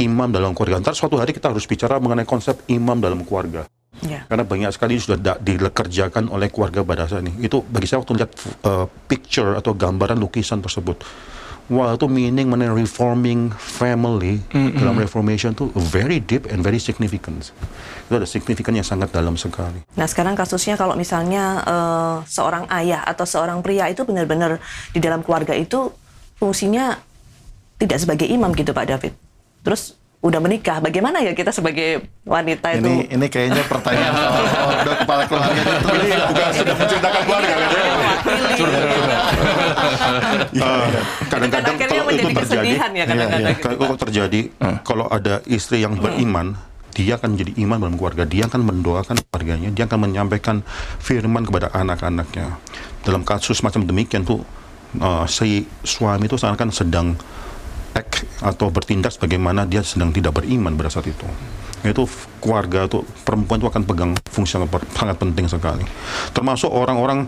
[0.00, 0.80] imam dalam keluarga.
[0.80, 3.68] Ntar suatu hari kita harus bicara mengenai konsep imam dalam keluarga.
[4.04, 4.28] Ya.
[4.28, 7.32] Karena banyak sekali sudah da- dikerjakan oleh keluarga pada saat ini.
[7.40, 8.30] Itu bagi saya waktu lihat
[8.68, 11.00] uh, picture atau gambaran lukisan tersebut.
[11.66, 17.50] Wah itu meaning mengenai reforming family dalam reformation itu very deep and very significant.
[18.06, 19.82] Itu ada signifikan yang sangat dalam sekali.
[19.98, 24.62] Nah sekarang kasusnya kalau misalnya eh, seorang ayah atau seorang pria itu benar-benar
[24.94, 25.90] di dalam keluarga itu
[26.38, 27.02] fungsinya
[27.82, 29.12] tidak sebagai imam gitu Pak David.
[29.66, 32.82] Terus udah menikah, bagaimana ya kita sebagai wanita itu?
[32.82, 34.14] Ini ini kayaknya pertanyaan
[34.74, 35.86] ordo kepala keluarga itu.
[35.86, 37.70] Ini bukan sudah menceritakan keluarga kan?
[40.56, 40.88] Uh,
[41.30, 43.38] kadang-kadang Kan akhirnya kalau itu terjadi, ya kadang-kadang.
[43.38, 43.62] Iya, gitu.
[43.62, 44.40] kalau kalau terjadi,
[44.82, 46.58] kalau ada istri yang beriman,
[46.90, 48.24] dia akan jadi iman dalam keluarga.
[48.26, 50.66] Dia akan mendoakan keluarganya, dia akan menyampaikan
[50.98, 52.58] firman kepada anak-anaknya.
[53.06, 54.42] Dalam kasus macam demikian tuh,
[54.98, 57.14] uh, si suami itu seakan sedang
[57.96, 61.24] act atau bertindak sebagaimana dia sedang tidak beriman pada saat itu.
[61.80, 62.04] Itu
[62.44, 65.84] keluarga itu perempuan itu akan pegang fungsi yang sangat penting sekali.
[66.36, 67.24] Termasuk orang-orang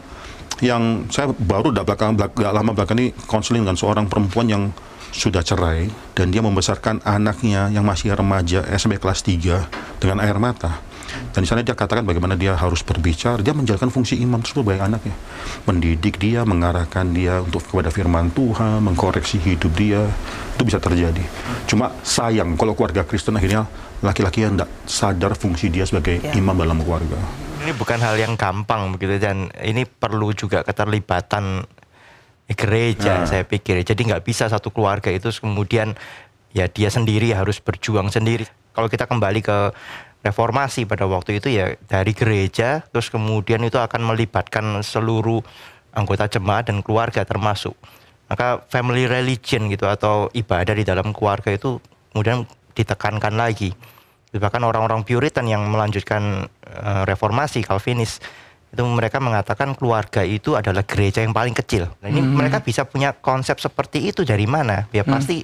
[0.60, 4.62] yang saya baru tidak belakang, belak- nggak lama belakang ini konseling dengan seorang perempuan yang
[5.08, 9.64] sudah cerai dan dia membesarkan anaknya yang masih remaja SMP kelas 3
[10.02, 10.84] dengan air mata.
[11.32, 14.82] Dan di sana dia katakan bagaimana dia harus berbicara, dia menjalankan fungsi imam tersebut bagi
[14.82, 15.14] anaknya.
[15.68, 20.02] Mendidik dia, mengarahkan dia untuk kepada firman Tuhan, mengkoreksi hidup dia.
[20.58, 21.22] Itu bisa terjadi.
[21.70, 23.70] Cuma sayang kalau keluarga Kristen akhirnya
[24.02, 26.34] laki-laki yang tidak sadar fungsi dia sebagai Ya.
[26.34, 27.18] imam dalam keluarga.
[27.62, 31.66] Ini bukan hal yang gampang begitu dan ini perlu juga keterlibatan
[32.48, 33.26] gereja Nah.
[33.28, 33.82] saya pikir.
[33.84, 35.92] Jadi nggak bisa satu keluarga itu kemudian
[36.56, 38.48] ya dia sendiri harus berjuang sendiri.
[38.72, 39.74] Kalau kita kembali ke
[40.22, 45.40] reformasi pada waktu itu ya dari gereja terus kemudian itu akan melibatkan seluruh
[45.94, 47.74] anggota jemaat dan keluarga termasuk.
[48.28, 51.80] Maka family religion gitu atau ibadah di dalam keluarga itu
[52.12, 52.44] kemudian
[52.76, 53.72] ditekankan lagi.
[54.28, 58.20] Bahkan orang-orang Puritan yang melanjutkan eh, reformasi Calvinis
[58.68, 61.88] itu mereka mengatakan keluarga itu adalah gereja yang paling kecil.
[62.04, 64.84] Nah, ini mereka bisa punya konsep seperti itu dari mana?
[64.92, 65.40] Ya pasti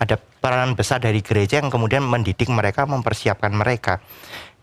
[0.00, 4.00] ada peranan besar dari gereja yang kemudian mendidik mereka, mempersiapkan mereka.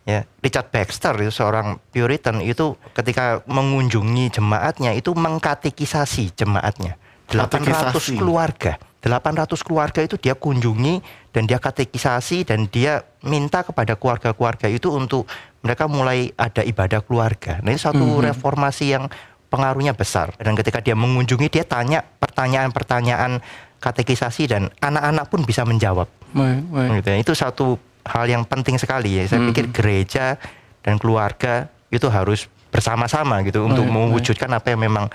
[0.08, 6.98] Ya, Richard Baxter itu seorang Puritan itu ketika mengunjungi jemaatnya itu mengkatekisasi jemaatnya.
[7.28, 8.16] 800 Katekisasi.
[8.16, 8.80] keluarga.
[9.04, 11.04] 800 keluarga itu dia kunjungi
[11.36, 15.28] dan dia katekisasi dan dia minta kepada keluarga-keluarga itu untuk
[15.62, 17.60] mereka mulai ada ibadah keluarga.
[17.62, 19.12] Nah, ini satu reformasi yang
[19.52, 20.36] pengaruhnya besar.
[20.40, 23.44] Dan ketika dia mengunjungi dia tanya pertanyaan-pertanyaan
[23.80, 26.10] katekisasi dan anak-anak pun bisa menjawab.
[26.34, 26.90] Baik, baik.
[27.02, 27.18] Gitu ya.
[27.22, 27.68] Itu satu
[28.08, 29.24] hal yang penting sekali ya.
[29.30, 30.40] Saya pikir gereja
[30.82, 34.08] dan keluarga itu harus bersama-sama gitu untuk Baik, baik.
[34.12, 35.06] mewujudkan apa yang memang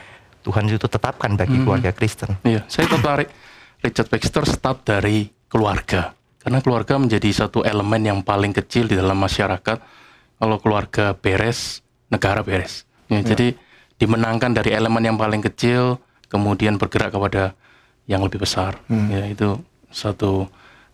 [0.43, 2.35] Tuhan itu tetapkan bagi keluarga Kristen.
[2.43, 3.31] Iya, saya tertarik
[3.83, 6.15] Richard Baxter start dari keluarga.
[6.43, 9.79] Karena keluarga menjadi satu elemen yang paling kecil di dalam masyarakat.
[10.43, 12.83] Kalau keluarga beres, negara beres.
[13.07, 13.55] Ya, Jadi
[13.95, 17.55] dimenangkan dari elemen yang paling kecil, kemudian bergerak kepada
[18.07, 18.79] yang lebih besar.
[18.89, 19.59] Ya, itu
[19.93, 20.49] satu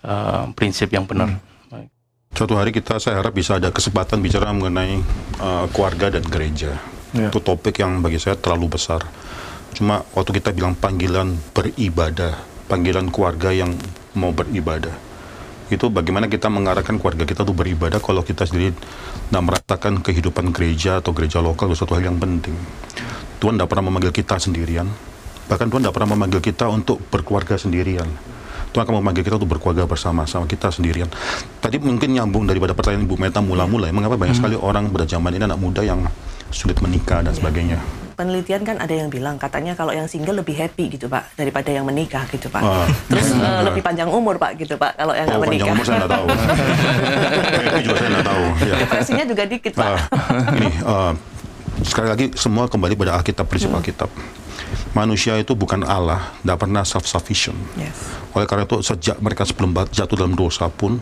[0.04, 1.38] uh, prinsip yang benar.
[1.72, 1.88] Baik.
[2.34, 5.00] Suatu hari kita saya harap bisa ada kesempatan bicara mengenai
[5.40, 6.76] uh, keluarga dan gereja.
[7.16, 7.32] Ya.
[7.32, 9.00] Itu topik yang bagi saya terlalu besar.
[9.72, 12.36] Cuma waktu kita bilang panggilan beribadah,
[12.68, 13.72] panggilan keluarga yang
[14.12, 14.92] mau beribadah.
[15.68, 21.04] Itu bagaimana kita mengarahkan keluarga kita untuk beribadah kalau kita sendiri tidak merasakan kehidupan gereja
[21.04, 22.56] atau gereja lokal itu suatu hal yang penting.
[23.38, 24.88] Tuhan tidak pernah memanggil kita sendirian.
[25.48, 28.06] Bahkan Tuhan tidak pernah memanggil kita untuk berkeluarga sendirian.
[28.68, 31.08] Tuhan akan memanggil kita untuk berkeluarga bersama-sama kita sendirian.
[31.64, 35.32] Tadi mungkin nyambung daripada pertanyaan Ibu Meta mula-mula, ya, mengapa banyak sekali orang pada zaman
[35.32, 36.04] ini anak muda yang
[36.52, 37.80] sulit menikah dan sebagainya.
[38.12, 41.86] Penelitian kan ada yang bilang katanya kalau yang single lebih happy gitu Pak daripada yang
[41.86, 42.60] menikah gitu Pak.
[42.60, 42.82] Ah.
[43.06, 45.74] Terus eh, lebih panjang umur Pak gitu Pak kalau yang Oh, nggak panjang menikah.
[45.78, 46.26] umur saya nggak tahu.
[47.70, 48.44] Itu juga saya nggak tahu.
[48.66, 48.74] Ya.
[48.82, 49.86] Depresinya juga dikit Pak.
[49.86, 49.98] Ah,
[50.50, 51.12] ini ah,
[51.84, 54.10] sekali lagi semua kembali pada Alkitab prinsip Alkitab.
[54.92, 57.56] Manusia itu bukan Allah, tidak pernah self-sufficient.
[57.78, 57.94] Yes.
[58.34, 60.98] Oleh karena itu sejak mereka sebelum jatuh dalam dosa pun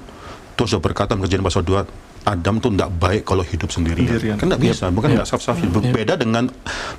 [0.57, 4.11] Tuhan sudah berkata dalam kejadian pasal 2 Adam tuh tidak baik kalau hidup sendirian.
[4.11, 4.35] Sendirian.
[4.35, 5.71] Kan tidak bisa, bukan tidak self sufficient.
[5.71, 6.51] Berbeda dengan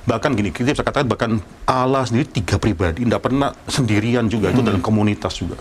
[0.08, 1.30] bahkan gini, kita bisa katakan bahkan
[1.68, 5.60] Allah sendiri tiga pribadi, tidak pernah sendirian juga itu dalam komunitas juga.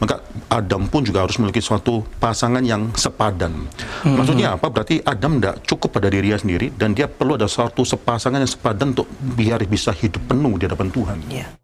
[0.00, 3.68] Maka Adam pun juga harus memiliki suatu pasangan yang sepadan.
[4.02, 4.72] Maksudnya apa?
[4.72, 8.96] Berarti Adam tidak cukup pada dirinya sendiri dan dia perlu ada suatu sepasangan yang sepadan
[8.96, 11.18] untuk biar bisa hidup penuh di hadapan Tuhan.
[11.28, 11.61] Iya.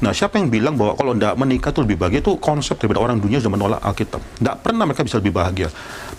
[0.00, 2.24] Nah, siapa yang bilang bahwa kalau tidak menikah itu lebih bahagia?
[2.24, 4.20] Itu konsep daripada orang dunia sudah menolak Alkitab.
[4.40, 5.68] Tidak pernah mereka bisa lebih bahagia.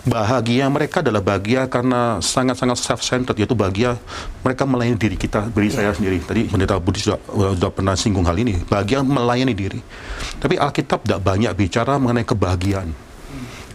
[0.06, 3.98] Bahagia mereka adalah bahagia karena sangat-sangat self-centered, yaitu bahagia
[4.46, 6.22] mereka melayani diri kita, diri saya sendiri.
[6.22, 7.18] Tadi Pendeta Budi sudah,
[7.58, 8.62] sudah pernah singgung hal ini.
[8.70, 9.82] Bahagia melayani diri.
[10.38, 12.86] Tapi Alkitab tidak banyak bicara mengenai kebahagiaan.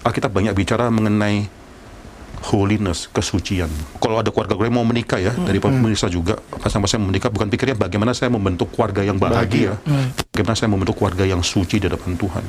[0.07, 1.51] Alkitab banyak bicara mengenai
[2.45, 3.69] holiness, kesucian.
[3.97, 7.75] Kalau ada keluarga gue yang mau menikah ya, dari pemirsa juga, pasang-pasang menikah, bukan pikirnya
[7.75, 9.75] bagaimana saya membentuk keluarga yang bahagia,
[10.31, 12.45] bagaimana saya membentuk keluarga yang suci di hadapan Tuhan.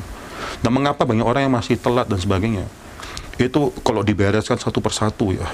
[0.64, 2.68] Nah, mengapa banyak orang yang masih telat dan sebagainya?
[3.38, 5.46] Itu kalau dibereskan satu persatu ya,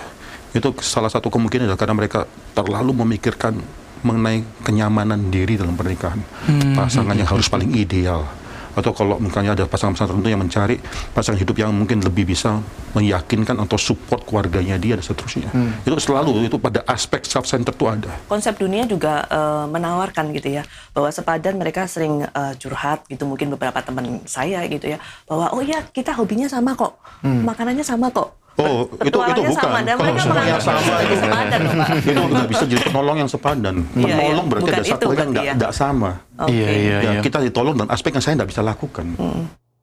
[0.55, 3.59] itu salah satu kemungkinan adalah karena mereka terlalu memikirkan
[4.05, 6.21] mengenai kenyamanan diri dalam pernikahan.
[6.77, 8.29] Pasangan yang harus paling ideal
[8.75, 10.77] atau kalau misalnya ada pasangan-pasangan tertentu yang mencari
[11.15, 12.59] pasangan hidup yang mungkin lebih bisa
[12.95, 15.51] meyakinkan atau support keluarganya dia dan seterusnya.
[15.83, 18.11] Itu selalu itu pada aspek self center itu ada.
[18.31, 20.63] Konsep dunia juga eh, menawarkan gitu ya
[20.95, 25.63] bahwa sepadan mereka sering eh, curhat gitu mungkin beberapa teman saya gitu ya bahwa oh
[25.63, 29.59] ya kita hobinya sama kok makanannya sama kok Oh, Per- itu itu bukan.
[29.59, 31.15] sama dan Kalau semuanya sama itu.
[31.19, 31.89] sepadan loh Pak.
[32.01, 33.75] itu nggak bisa jadi penolong yang sepadan.
[33.91, 34.15] Iya, iya.
[34.15, 35.53] Penolong berarti Bukan ada satu yang berarti nggak ya.
[35.59, 36.11] nggak sama.
[36.47, 37.21] Iya, iya, Ya, iya.
[37.21, 39.07] kita ditolong dalam aspek yang saya nggak bisa lakukan.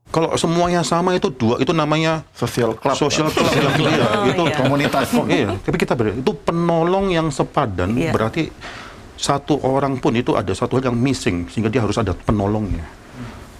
[0.07, 2.95] Kalau semuanya sama itu dua itu namanya Social club.
[2.95, 4.55] social club yang iya, Oh, itu iya.
[4.55, 5.07] Komunitas.
[5.15, 8.11] Oh, iya, tapi kita ber itu penolong yang sepadan Iya.
[8.11, 8.51] berarti
[9.15, 12.87] satu orang pun itu ada satu hal yang missing sehingga dia harus ada penolongnya.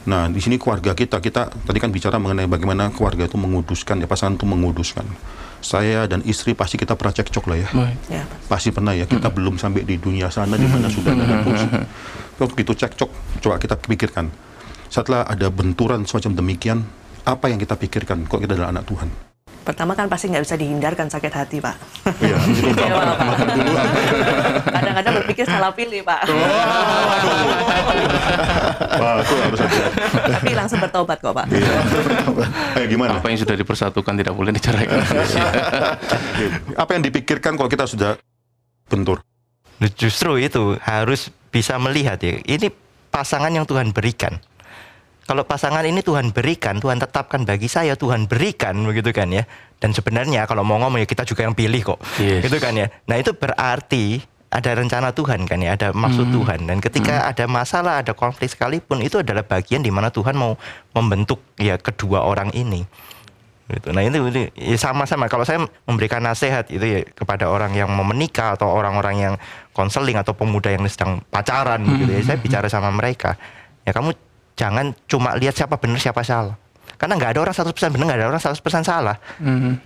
[0.02, 4.10] Nah, di sini keluarga kita, kita tadi kan bicara mengenai bagaimana keluarga itu menguduskan, ya
[4.10, 5.06] pasangan itu menguduskan.
[5.62, 7.70] Saya dan istri pasti kita pernah cekcok lah ya.
[8.10, 11.70] Ya, Pasti pernah ya, kita belum sampai di dunia sana di mana sudah ada kursi.
[12.42, 13.10] Kalau begitu cekcok,
[13.46, 14.26] coba kita pikirkan.
[14.90, 16.82] Setelah ada benturan semacam demikian,
[17.22, 19.31] apa yang kita pikirkan kalau kita adalah anak Tuhan?
[19.72, 21.76] Pertama kan pasti nggak bisa dihindarkan sakit hati Pak.
[22.20, 22.36] Iya,
[22.76, 22.96] Iya.
[24.68, 26.28] Kadang-kadang berpikir salah pilih Pak.
[29.00, 29.84] Wah, harus ada.
[30.36, 31.48] Tapi langsung bertobat kok Pak.
[32.76, 33.16] Eh, gimana?
[33.24, 35.00] Apa yang sudah dipersatukan tidak boleh diceraikan.
[36.76, 38.20] Apa yang dipikirkan kalau kita sudah
[38.92, 39.24] bentur?
[39.80, 42.36] Nah, Justru itu harus bisa melihat ya.
[42.44, 42.68] Ini
[43.08, 44.36] pasangan yang Tuhan berikan.
[45.22, 49.46] Kalau pasangan ini Tuhan berikan, Tuhan tetapkan bagi saya, Tuhan berikan begitu kan ya.
[49.78, 52.00] Dan sebenarnya kalau mau ngomong ya kita juga yang pilih kok.
[52.18, 52.46] Yes.
[52.46, 52.90] Gitu kan ya.
[53.06, 56.68] Nah, itu berarti ada rencana Tuhan kan ya, ada maksud Tuhan.
[56.68, 60.60] Dan ketika ada masalah, ada konflik sekalipun itu adalah bagian di mana Tuhan mau
[60.92, 62.84] membentuk ya kedua orang ini.
[63.72, 63.96] Gitu.
[63.96, 65.32] Nah itu, ya sama-sama.
[65.32, 69.34] Kalau saya memberikan nasihat itu ya kepada orang yang mau menikah atau orang-orang yang
[69.72, 73.40] konseling atau pemuda yang sedang pacaran gitu ya, saya bicara sama mereka.
[73.88, 74.12] Ya kamu
[74.62, 76.54] jangan cuma lihat siapa benar siapa salah.
[77.02, 79.18] Karena nggak ada orang 100% benar, nggak ada orang 100% salah.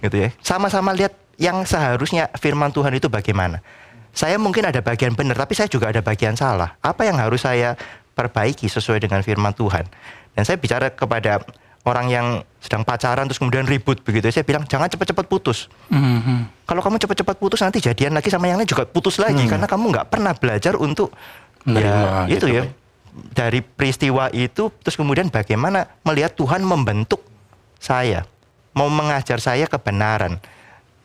[0.04, 0.30] Gitu ya.
[0.44, 3.64] Sama-sama lihat yang seharusnya firman Tuhan itu bagaimana.
[4.12, 6.76] Saya mungkin ada bagian benar, tapi saya juga ada bagian salah.
[6.84, 7.80] Apa yang harus saya
[8.16, 9.88] perbaiki sesuai dengan firman Tuhan?
[10.36, 11.40] Dan saya bicara kepada
[11.88, 12.28] orang yang
[12.60, 14.28] sedang pacaran terus kemudian ribut begitu.
[14.32, 15.72] Saya bilang jangan cepat-cepat putus.
[15.88, 16.68] Mhm.
[16.68, 19.94] Kalau kamu cepat-cepat putus nanti jadian lagi sama yang lain juga putus lagi karena kamu
[19.96, 21.16] nggak pernah belajar untuk
[21.66, 22.64] Menerima ya, itu gitu, ya
[23.32, 27.24] dari peristiwa itu terus kemudian bagaimana melihat Tuhan membentuk
[27.80, 28.28] saya
[28.76, 30.38] mau mengajar saya kebenaran.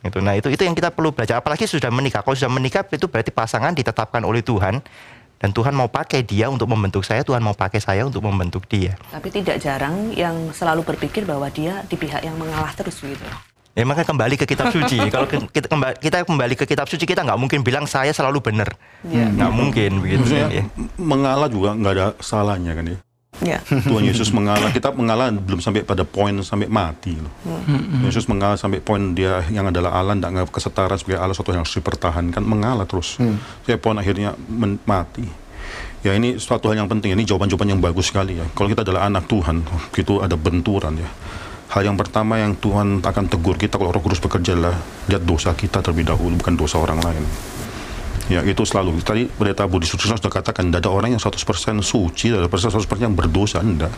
[0.03, 0.19] Gitu.
[0.19, 1.39] Nah itu itu yang kita perlu belajar.
[1.39, 2.21] Apalagi sudah menikah.
[2.21, 4.83] Kalau sudah menikah itu berarti pasangan ditetapkan oleh Tuhan
[5.41, 8.93] dan Tuhan mau pakai dia untuk membentuk saya Tuhan mau pakai saya untuk membentuk dia.
[9.09, 13.25] Tapi tidak jarang yang selalu berpikir bahwa dia di pihak yang mengalah terus gitu.
[13.71, 14.99] Ya makanya kembali ke kitab suci.
[15.13, 18.75] Kalau kita kembali, kita kembali ke kitab suci kita nggak mungkin bilang saya selalu benar.
[19.07, 19.31] Iya.
[19.31, 20.63] Nggak mungkin begitu Maksudnya kan ya.
[20.99, 22.97] mengalah juga nggak ada salahnya kan ya.
[23.41, 23.57] Ya.
[23.65, 27.31] Tuhan Yesus mengalah, kita mengalah belum sampai pada poin sampai mati loh.
[28.05, 31.65] Yesus mengalah sampai poin dia yang adalah Allah, tidak menganggap kesetaraan sebagai Allah suatu yang
[31.65, 33.17] harus dipertahankan, mengalah terus.
[33.17, 35.25] Sampai poin akhirnya men- mati.
[36.05, 38.45] Ya ini suatu hal yang penting, ini jawaban-jawaban yang bagus sekali ya.
[38.53, 39.65] Kalau kita adalah anak Tuhan,
[39.97, 41.09] itu ada benturan ya.
[41.71, 44.75] Hal yang pertama yang Tuhan akan tegur kita kalau roh kudus bekerja adalah
[45.07, 47.23] lihat dosa kita terlebih dahulu, bukan dosa orang lain.
[48.27, 48.99] Ya itu selalu.
[48.99, 51.31] Tadi pendeta Budi Sutisno sudah katakan tidak ada orang yang 100%
[51.79, 53.91] suci, tidak ada persen 100% yang berdosa, enggak.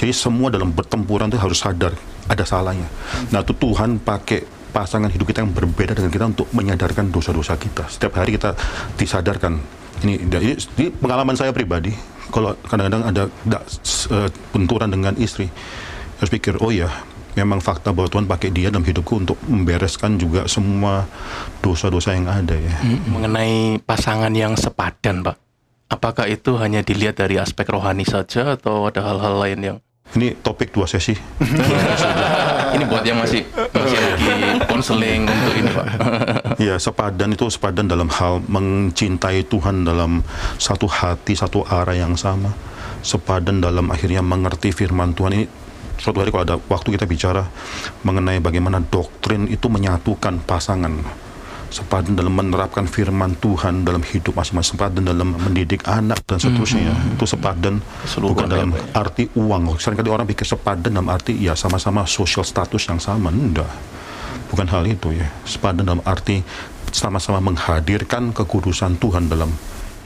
[0.00, 1.92] Jadi semua dalam bertempuran itu harus sadar
[2.28, 2.88] ada salahnya.
[3.28, 7.92] Nah itu Tuhan pakai pasangan hidup kita yang berbeda dengan kita untuk menyadarkan dosa-dosa kita.
[7.92, 8.56] Setiap hari kita
[8.96, 9.60] disadarkan.
[10.00, 11.92] Ini, ini, ini pengalaman saya pribadi.
[12.32, 13.58] Kalau kadang-kadang ada, ada
[14.16, 15.48] eh, benturan dengan istri,
[16.20, 16.92] harus pikir, oh ya,
[17.38, 21.06] memang fakta bahwa Tuhan pakai dia dalam hidupku untuk membereskan juga semua
[21.62, 22.74] dosa-dosa yang ada ya.
[23.06, 25.36] Mengenai pasangan yang sepadan, Pak.
[25.88, 30.72] Apakah itu hanya dilihat dari aspek rohani saja atau ada hal-hal lain yang Ini topik
[30.72, 31.12] dua sesi.
[32.74, 33.44] ini buat yang masih
[33.76, 34.32] masih lagi
[34.64, 35.86] konseling untuk ini, Pak.
[36.64, 40.24] Ya, sepadan itu sepadan dalam hal mencintai Tuhan dalam
[40.56, 42.56] satu hati, satu arah yang sama.
[43.04, 45.46] Sepadan dalam akhirnya mengerti firman Tuhan ini.
[45.98, 47.46] Suatu hari kalau ada waktu kita bicara
[48.06, 50.94] mengenai bagaimana doktrin itu menyatukan pasangan.
[51.68, 54.80] Sepadan dalam menerapkan firman Tuhan dalam hidup masing-masing.
[54.80, 56.96] Sepadan dalam mendidik anak dan seterusnya.
[57.12, 59.04] Itu sepadan Keseluruhan bukan dalam ya, ya.
[59.04, 59.76] arti uang.
[59.76, 63.28] Seringkali orang pikir sepadan dalam arti ya sama-sama social status yang sama.
[63.28, 63.68] Enggak
[64.48, 66.40] bukan hal itu ya sepadan dalam arti
[66.88, 69.52] sama-sama menghadirkan kekudusan Tuhan dalam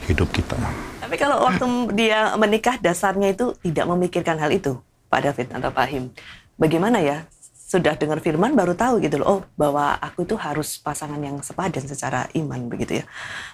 [0.03, 0.59] hidup kita
[0.99, 1.63] Tapi kalau waktu
[1.95, 4.75] dia menikah dasarnya itu tidak memikirkan hal itu,
[5.13, 6.09] Pak David atau Pak Him.
[6.57, 7.29] Bagaimana ya?
[7.63, 11.81] Sudah dengar firman baru tahu gitu loh, oh bahwa aku itu harus pasangan yang sepadan
[11.81, 13.05] secara iman begitu ya.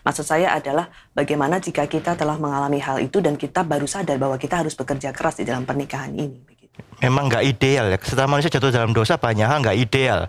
[0.04, 4.36] Maksud saya adalah bagaimana jika kita telah mengalami hal itu dan kita baru sadar bahwa
[4.36, 6.36] kita harus bekerja keras di dalam pernikahan ini.
[6.36, 6.68] Begitu.
[7.00, 7.98] memang nggak ideal ya.
[8.04, 10.28] Setelah manusia jatuh dalam dosa banyak hal nggak ideal.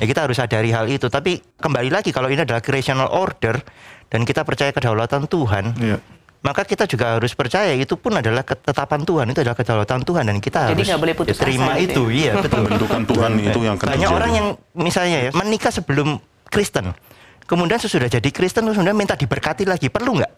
[0.00, 1.08] Ya kita harus sadari hal itu.
[1.08, 3.56] Tapi kembali lagi kalau ini adalah creational order
[4.12, 5.96] dan kita percaya kedaulatan Tuhan, Iya.
[6.40, 10.36] Maka kita juga harus percaya itu pun adalah ketetapan Tuhan, itu adalah kedaulatan Tuhan dan
[10.40, 12.24] kita Jadi harus boleh putus ya, terima asa gitu itu.
[12.24, 12.60] Iya, betul.
[12.64, 14.16] bentukan Tuhan itu yang Banyak terjadi.
[14.16, 16.16] orang yang misalnya ya menikah sebelum
[16.48, 16.96] Kristen,
[17.44, 20.32] kemudian sesudah jadi Kristen terus kemudian minta diberkati lagi, perlu nggak?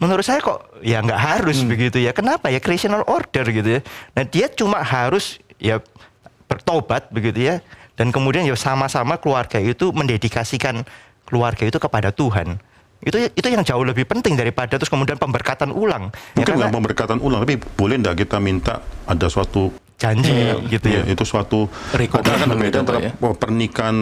[0.00, 2.16] Menurut saya kok ya nggak harus begitu ya.
[2.16, 3.80] Kenapa ya creational order gitu ya.
[4.16, 5.76] Nah dia cuma harus ya
[6.48, 7.60] bertobat begitu ya.
[8.00, 10.88] Dan kemudian ya sama-sama keluarga itu mendedikasikan
[11.28, 12.56] keluarga itu kepada Tuhan.
[13.00, 16.12] Itu itu yang jauh lebih penting daripada terus kemudian pemberkatan ulang.
[16.12, 20.32] Ya, mungkin karena nggak pemberkatan ulang tapi boleh nggak kita minta ada suatu janji
[20.72, 21.04] gitu ya.
[21.04, 22.08] ya, itu suatu ada
[22.40, 23.12] kan berbeda, antara ya?
[23.20, 23.96] pernikahan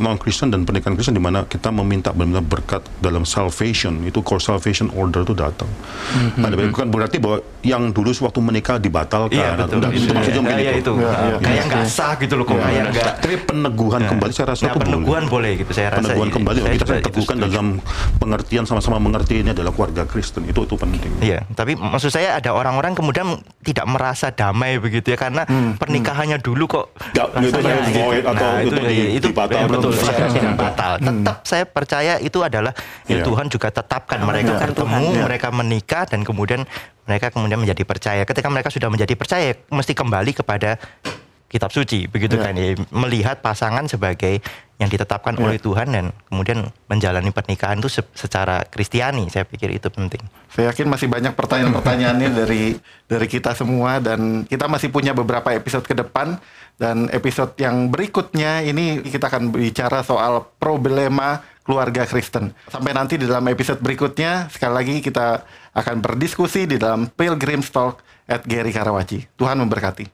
[0.00, 4.40] non Kristen dan pernikahan Kristen di mana kita meminta benar-benar berkat dalam salvation itu core
[4.40, 5.68] salvation order itu datang.
[6.16, 6.40] Mhm.
[6.40, 9.36] Ada bukan berarti bahwa yang dulu waktu menikah dibatalkan.
[9.36, 9.76] Iya betul.
[9.76, 10.80] Enggak, itu Iya, maksudnya mungkin iya, itu.
[10.80, 10.92] itu.
[10.96, 11.36] Iya, iya.
[11.42, 13.12] Kayak nggak sah gitu loh kok kayak nggak.
[13.20, 15.34] Tapi peneguhan kembali saya rasa Nah, itu peneguhan boleh.
[15.36, 16.00] boleh gitu saya rasa.
[16.00, 16.36] Peneguhan iya.
[16.40, 17.66] kembali Saya kita kan itu teguhkan dalam
[18.16, 21.12] pengertian sama-sama mengerti ini adalah keluarga Kristen itu itu penting.
[21.20, 25.42] Iya, tapi maksud saya ada orang-orang kemudian tidak merasa damai begitu ya karena
[25.74, 29.92] pernikahannya dulu kok Nggak, itu saya void atau Nah, itu di- itu ya, betul Belum
[29.92, 30.22] saya selesai.
[30.22, 30.92] rasa tidak batal.
[30.96, 32.72] Tetap saya percaya itu adalah
[33.04, 33.24] ya Iya.
[33.24, 35.22] Tuhan juga tetapkan mereka Tuhan, bertemu, Tuhan, iya.
[35.24, 36.62] mereka menikah dan kemudian
[37.02, 38.22] mereka kemudian menjadi percaya.
[38.22, 40.78] Ketika mereka sudah menjadi percaya, mesti kembali kepada
[41.46, 42.42] kitab suci begitu Iya.
[42.42, 44.42] kan ya melihat pasangan sebagai
[44.76, 45.42] yang ditetapkan Iya.
[45.42, 50.20] oleh Tuhan dan kemudian menjalani pernikahan itu se- secara Kristiani saya pikir itu penting.
[50.52, 55.82] Saya yakin masih banyak pertanyaan-pertanyaannya dari dari kita semua dan kita masih punya beberapa episode
[55.82, 56.36] ke depan
[56.76, 62.52] dan episode yang berikutnya ini kita akan bicara soal problema keluarga Kristen.
[62.68, 68.04] Sampai nanti di dalam episode berikutnya sekali lagi kita akan berdiskusi di dalam Pilgrim Talk
[68.28, 69.24] at Gary Karawaci.
[69.34, 70.04] Tuhan memberkati.